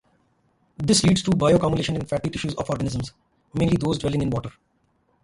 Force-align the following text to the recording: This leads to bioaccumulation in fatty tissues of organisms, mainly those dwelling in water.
This 0.77 1.03
leads 1.03 1.21
to 1.21 1.29
bioaccumulation 1.29 1.93
in 1.93 2.07
fatty 2.07 2.31
tissues 2.31 2.55
of 2.55 2.67
organisms, 2.71 3.13
mainly 3.53 3.77
those 3.77 3.99
dwelling 3.99 4.23
in 4.23 4.31
water. 4.31 4.49